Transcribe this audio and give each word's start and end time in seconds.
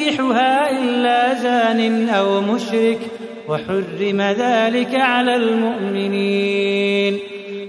ينكحها 0.00 0.70
إلا 0.70 1.34
زان 1.34 2.08
أو 2.08 2.40
مشرك 2.40 2.98
وحرم 3.48 4.20
ذلك 4.20 4.94
على 4.94 5.36
المؤمنين. 5.36 7.18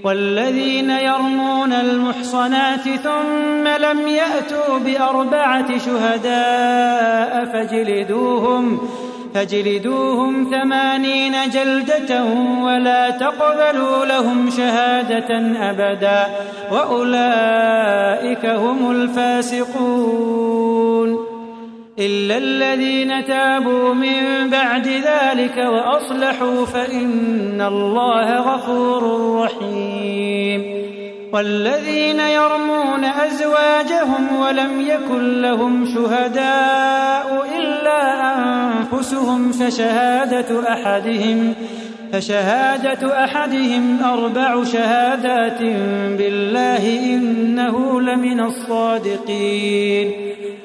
والذين 0.03 0.89
يرمون 0.89 1.73
المحصنات 1.73 2.81
ثم 2.81 3.67
لم 3.67 4.07
يأتوا 4.07 4.77
بأربعة 4.85 5.77
شهداء 5.77 7.45
فاجلدوهم 7.45 8.79
فاجلدوهم 9.33 10.47
ثمانين 10.51 11.35
جلدة 11.53 12.23
ولا 12.63 13.09
تقبلوا 13.09 14.05
لهم 14.05 14.49
شهادة 14.49 15.37
أبدا 15.69 16.25
وأولئك 16.71 18.45
هم 18.45 18.91
الفاسقون. 18.91 20.51
إلا 21.99 22.37
الذين 22.37 23.25
تابوا 23.25 23.93
من 23.93 24.49
بعد 24.49 24.87
ذلك 24.87 25.57
وأصلحوا 25.57 26.65
فإن 26.65 27.61
الله 27.61 28.55
غفور 28.55 29.35
رحيم. 29.43 30.81
والذين 31.33 32.19
يرمون 32.19 33.03
أزواجهم 33.03 34.39
ولم 34.39 34.81
يكن 34.81 35.41
لهم 35.41 35.85
شهداء 35.85 37.47
إلا 37.59 38.01
أنفسهم 38.35 39.51
فشهادة 39.51 40.73
أحدهم 40.73 41.53
فشهادة 42.13 43.23
أحدهم 43.23 44.03
أربع 44.03 44.63
شهادات 44.63 45.61
بالله 46.17 46.99
إنه 47.15 48.01
لمن 48.01 48.39
الصادقين. 48.39 50.30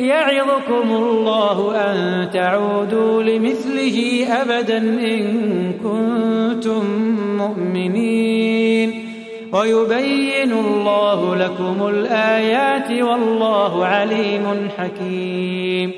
يعظكم 0.00 0.90
الله 0.90 1.76
أن 1.76 2.30
تعودوا 2.32 3.22
لمثله 3.22 4.26
أبدا 4.42 4.78
إن 4.78 5.72
كنتم 5.72 6.84
مؤمنين. 7.36 9.06
ويبين 9.52 10.52
الله 10.52 11.36
لكم 11.36 11.88
الآيات 11.88 12.90
والله 12.90 13.86
عليم 13.86 14.68
حكيم. 14.78 15.92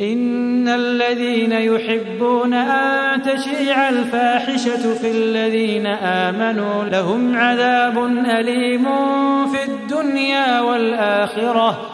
إن 0.00 0.68
الذين 0.68 1.52
يحبون 1.52 2.54
أن 2.54 3.22
تشيع 3.22 3.88
الفاحشة 3.88 4.94
في 4.94 5.10
الذين 5.10 5.86
آمنوا 5.86 6.84
لهم 6.84 7.36
عذاب 7.36 8.04
أليم 8.38 8.84
في 9.46 9.64
الدنيا 9.64 10.60
والآخرة. 10.60 11.93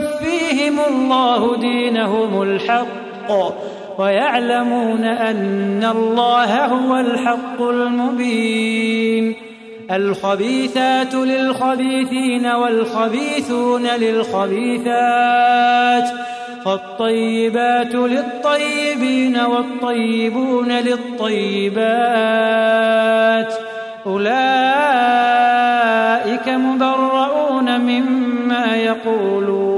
يوفيهم 0.00 0.80
الله 0.88 1.56
دينهم 1.56 2.42
الحق 2.42 3.30
ويعلمون 3.98 5.04
أن 5.04 5.84
الله 5.84 6.66
هو 6.66 6.96
الحق 6.96 7.62
المبين. 7.62 9.34
الخبيثات 9.90 11.14
للخبيثين 11.14 12.46
والخبيثون 12.46 13.86
للخبيثات 13.86 14.94
فالطيبات 16.64 17.94
للطيبين 17.94 19.36
والطيبون 19.36 20.72
للطيبات. 20.72 21.78
أولئك 24.06 24.38
مبرؤون 26.48 27.80
مما 27.80 28.76
يقولون. 28.76 29.77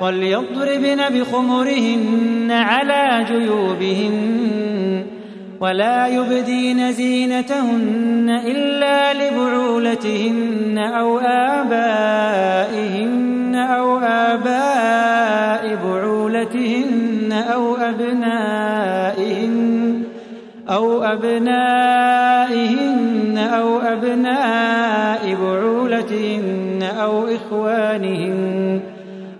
وليضربن 0.00 1.00
بخمرهن 1.20 2.50
على 2.50 3.24
جيوبهن 3.28 5.04
ولا 5.60 6.06
يبدين 6.06 6.92
زينتهن 6.92 8.40
إلا 8.46 9.14
لبعولتهن 9.14 10.78
أو 10.78 11.18
آبائهن 11.58 13.14
أو 13.54 13.98
آباء 13.98 15.78
بعولتهن 15.84 17.32
أو 17.32 17.76
أبنائهن 17.76 19.54
أو 20.68 21.02
أبنائهن 21.02 22.84
أو 23.38 23.78
أبناء 23.78 25.36
بعولتهن 25.42 26.82
أو 27.00 27.28
إخوانهن 27.28 28.80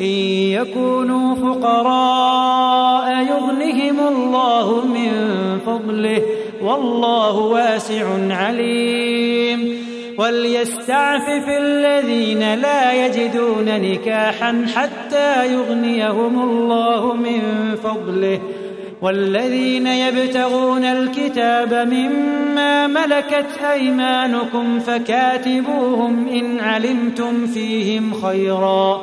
إن 0.00 0.04
يكونوا 0.04 1.34
فقراء 1.34 3.26
يغنهم 3.26 4.00
الله 4.08 4.86
من 4.86 5.10
فضله 5.66 6.22
والله 6.62 7.38
واسع 7.38 8.04
عليم. 8.30 9.78
وليستعفف 10.18 11.48
الذين 11.48 12.54
لا 12.54 13.06
يجدون 13.06 13.64
نكاحا 13.64 14.66
حتى 14.74 15.52
يغنيهم 15.52 16.42
الله 16.42 17.14
من 17.14 17.40
فضله. 17.84 18.40
والذين 19.02 19.86
يبتغون 19.86 20.84
الكتاب 20.84 21.74
مما 21.74 22.86
ملكت 22.86 23.46
أيمانكم 23.72 24.80
فكاتبوهم 24.80 26.28
إن 26.28 26.60
علمتم 26.60 27.46
فيهم 27.46 28.12
خيرا. 28.22 29.02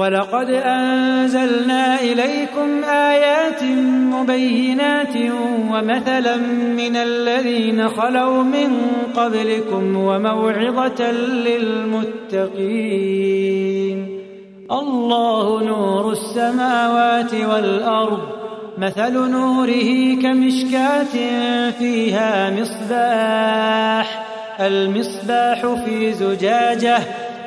ولقد 0.00 0.50
أنزلنا 0.50 2.00
إليكم 2.00 2.84
آيات 2.84 3.62
مبينات 4.14 5.16
ومثلا 5.72 6.36
من 6.76 6.96
الذين 6.96 7.88
خلوا 7.88 8.42
من 8.42 8.76
قبلكم 9.16 9.96
وموعظة 9.96 11.12
للمتقين. 12.32 12.60
الله 14.72 15.62
نور 15.64 16.12
السماوات 16.12 17.34
والأرض 17.34 18.20
مثل 18.78 19.12
نوره 19.12 20.14
كمشكاة 20.22 21.14
فيها 21.78 22.50
مصباح 22.60 24.26
المصباح 24.60 25.66
في 25.84 26.12
زجاجة 26.12 26.98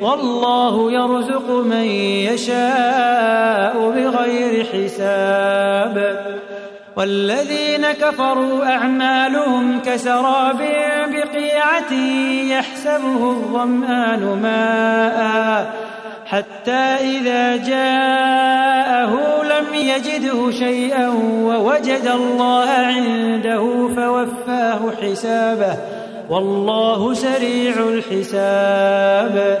والله 0.00 0.92
يرزق 0.92 1.50
من 1.50 1.84
يشاء 2.30 3.90
بغير 3.90 4.64
حساب. 4.64 6.26
والذين 6.96 7.92
كفروا 7.92 8.64
أعمالهم 8.64 9.80
كسراب 9.80 10.58
بقيعة 11.08 11.92
يحسبه 12.50 13.30
الظمآن 13.30 14.40
ماء. 14.42 15.72
حتى 16.26 16.96
إذا 17.00 17.56
جاءه 17.56 19.42
لم 19.42 19.74
يجده 19.74 20.50
شيئا 20.50 21.08
ووجد 21.42 22.10
الله 22.14 22.70
عنده 22.70 23.88
فوفاه 23.96 24.80
حسابه. 25.02 25.76
والله 26.30 27.14
سريع 27.14 27.74
الحساب. 27.78 29.60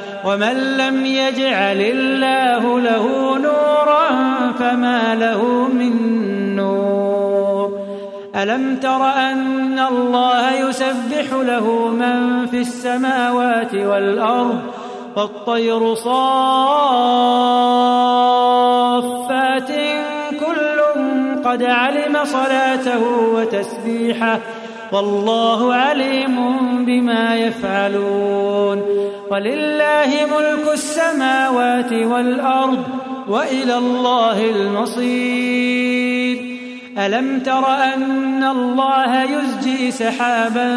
ومن 0.25 0.77
لم 0.77 1.05
يجعل 1.05 1.81
الله 1.81 2.79
له 2.79 3.37
نورا 3.37 4.09
فما 4.59 5.15
له 5.15 5.67
من 5.73 5.95
نور. 6.55 7.79
ألم 8.35 8.75
تر 8.75 9.05
أن 9.05 9.79
الله 9.79 10.51
يسبح 10.51 11.33
له 11.33 11.87
من 11.87 12.45
في 12.45 12.57
السماوات 12.57 13.75
والأرض 13.75 14.59
والطير 15.15 15.95
صافات 15.95 16.11
كل 20.39 20.81
قد 21.45 21.63
علم 21.63 22.17
صلاته 22.25 23.01
وتسبيحه 23.33 24.39
والله 24.93 25.73
عليم 25.73 26.35
بما 26.85 27.35
يفعلون. 27.35 28.81
ولله 29.31 30.09
ملك 30.37 30.73
السماوات 30.73 31.93
والأرض 31.93 32.83
وإلى 33.27 33.77
الله 33.77 34.45
المصير. 34.49 36.11
ألم 36.97 37.39
تر 37.39 37.67
أن 37.67 38.43
الله 38.43 39.23
يزجي 39.23 39.91
سحابا 39.91 40.67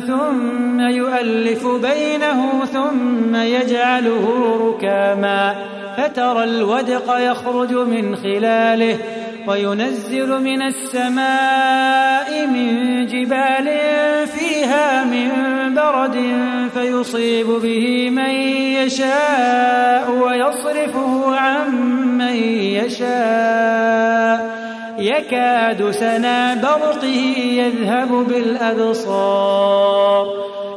ثم 0.00 0.80
يؤلف 0.80 1.66
بينه 1.66 2.64
ثم 2.64 3.36
يجعله 3.36 4.56
ركاما 4.68 5.54
فترى 5.96 6.44
الودق 6.44 7.16
يخرج 7.18 7.72
من 7.72 8.16
خلاله 8.16 8.98
وينزل 9.48 10.40
من 10.40 10.62
السماء 10.62 12.46
من 12.46 13.06
جبال 13.06 13.68
فيها 14.26 15.04
من 15.04 15.30
برد 15.74 16.16
فيصيب 16.74 17.46
به 17.46 18.10
من 18.10 18.30
يشاء 18.80 20.10
ويصرفه 20.10 21.36
عن 21.36 21.70
من 22.18 22.36
يشاء. 22.80 24.54
يكاد 24.98 25.90
سنا 25.90 26.54
برقه 26.54 27.06
يذهب 27.60 28.08
بالأبصار. 28.28 29.74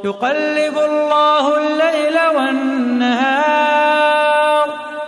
يقلب 0.03 0.77
الله 0.77 1.57
الليل 1.57 2.17
والنهار 2.35 3.77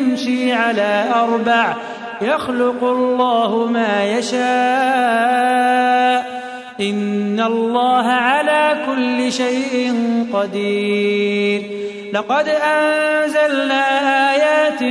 يمشي 0.00 0.52
على 0.52 1.04
أربع 1.14 1.74
يخلق 2.22 2.84
الله 2.84 3.66
ما 3.66 4.18
يشاء. 4.18 4.40
إن 6.80 7.40
الله 7.40 8.06
على 8.06 8.76
كل 8.86 9.32
شيء 9.32 9.94
قدير. 10.32 11.62
لقد 12.12 12.48
أنزلنا 12.48 13.82
آيات 14.32 14.82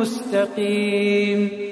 مستقيم. 0.00 1.63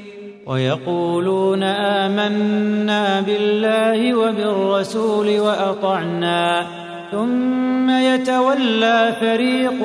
ويقولون 0.52 1.62
آمنا 1.62 3.21
بالله 3.21 4.14
وبالرسول 4.14 5.40
وأطعنا. 5.40 6.66
ثم 7.12 7.90
يتولى 7.90 9.12
فريق 9.21 9.85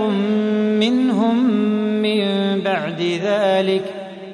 منهم 0.80 1.44
من 2.02 2.22
بعد 2.62 3.02
ذلك 3.24 3.84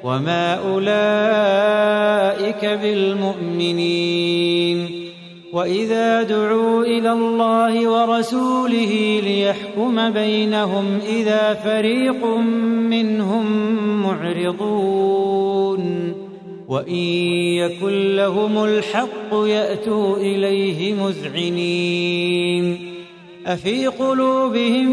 وما 0.04 0.54
أولئك 0.74 2.64
بالمؤمنين. 2.82 4.78
وإذا 5.52 6.22
دعوا 6.22 6.84
إلى 6.84 7.12
الله 7.12 7.88
ورسوله 7.88 9.20
ليحكم 9.24 10.10
بينهم 10.10 10.98
إذا 11.08 11.54
فريق 11.54 12.26
منهم 12.90 13.46
معرضون. 14.02 15.53
وإن 16.74 16.94
يكن 17.54 18.16
لهم 18.16 18.64
الحق 18.64 19.32
يأتوا 19.32 20.16
إليه 20.16 20.94
مذعنين 20.94 22.78
أفي 23.46 23.86
قلوبهم 23.86 24.88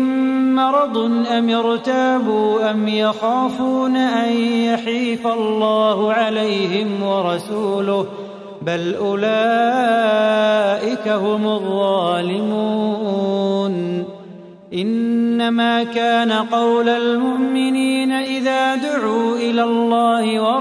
مرض 0.56 0.98
أم 1.28 1.50
ارتابوا 1.50 2.72
أم 2.72 2.88
يخافون 2.88 3.96
أن 3.96 4.34
يحيف 4.38 5.28
الله 5.28 6.14
عليهم 6.14 7.04
ورسوله؟ 7.04 8.06
بل 8.62 8.96
أولئك 8.96 9.28
هم 11.08 11.48
الظالمون. 11.48 12.92
إنما 14.74 15.84
كان 15.84 16.32
قول 16.32 16.90
المؤمنين 16.90 18.12
إذا 18.12 18.76
دعوا 18.76 19.36
إلى 19.36 19.64
الله 19.64 20.42
ورسوله 20.42 20.61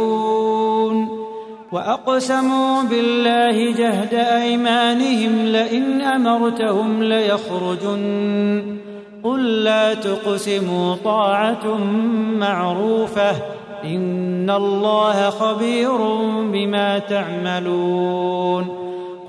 وأقسموا 1.71 2.83
بالله 2.83 3.71
جهد 3.71 4.13
أيمانهم 4.13 5.45
لئن 5.45 6.01
أمرتهم 6.01 7.03
ليخرجن. 7.03 8.63
قل 9.23 9.63
لا 9.63 9.93
تقسموا 9.93 10.95
طاعة 11.03 11.77
معروفة. 12.39 13.31
إن 13.83 14.49
الله 14.49 15.29
خبير 15.29 15.97
بما 16.41 16.99
تعملون. 16.99 18.65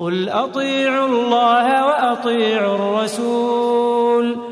قل 0.00 0.28
أطيعوا 0.28 1.08
الله 1.08 1.86
وأطيعوا 1.86 2.74
الرسول. 2.74 4.51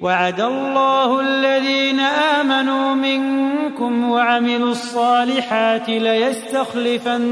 وعد 0.00 0.40
الله 0.40 1.20
الذين 1.20 2.00
آمنوا 2.00 2.94
منكم 2.94 4.10
وعملوا 4.10 4.70
الصالحات 4.70 5.88
ليستخلفنهم 5.88 7.24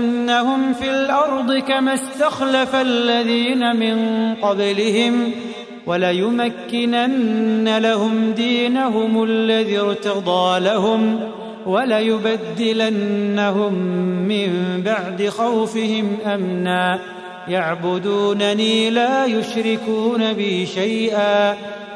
في 0.72 0.90
الأرض 0.90 1.59
كما 1.59 1.94
استخلف 1.94 2.74
الذين 2.74 3.77
من 3.77 3.98
قبلهم 4.35 5.33
وليمكنن 5.87 7.79
لهم 7.79 8.33
دينهم 8.33 9.24
الذي 9.24 9.79
ارتضى 9.79 10.61
لهم 10.61 11.20
وليبدلنهم 11.66 12.94
من 14.29 14.83
بعد 14.85 15.29
خوفهم 15.29 16.16
أمنا 16.27 17.00
يعبدونني 17.48 18.90
لا 18.90 19.24
يشركون 19.24 20.33
بي 20.33 20.66
شيئا 20.66 21.57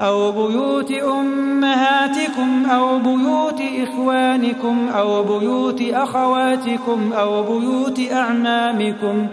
أو 0.00 0.32
بيوت 0.32 0.90
أمهاتكم 0.90 2.66
أو 2.70 2.98
بيوت 2.98 3.62
إخوانكم 3.82 4.88
أو 4.88 5.22
بيوت 5.22 5.82
أخواتكم 5.92 7.12
أو 7.12 7.42
بيوت 7.42 8.00
أعمامكم 8.12 9.26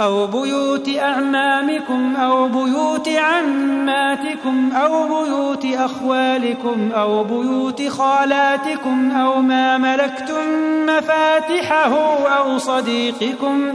أو 0.00 0.26
بيوت 0.26 0.88
أعمامكم 0.98 2.16
أو 2.16 2.48
بيوت 2.48 3.08
عماتكم 3.08 4.72
أو 4.72 5.06
بيوت 5.08 5.66
أخوالكم 5.74 6.90
أو 6.94 7.24
بيوت 7.24 7.88
خالاتكم 7.88 9.10
أو 9.10 9.42
ما 9.42 9.78
ملكتم 9.78 10.44
مفاتحه 10.86 11.94
أو 12.38 12.58
صديقكم 12.58 13.74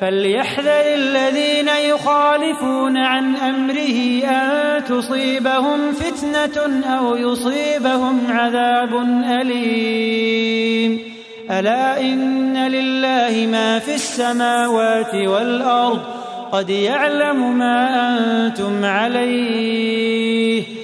فليحذر 0.00 0.94
الذين 0.94 1.68
يخالفون 1.68 2.96
عن 2.96 3.36
أمره 3.36 4.24
أن 4.24 4.84
تصيبهم 4.84 5.92
فتنة 5.92 6.84
أو 6.98 7.16
يصيبهم 7.16 8.20
عذاب 8.28 8.94
أليم. 9.40 10.98
ألا 11.50 12.00
إن 12.00 12.68
لله 12.68 13.46
ما 13.50 13.78
في 13.78 13.94
السماوات 13.94 15.14
والأرض 15.14 16.00
قد 16.52 16.70
يعلم 16.70 17.58
ما 17.58 18.46
أنتم 18.46 18.84
عليه. 18.84 20.83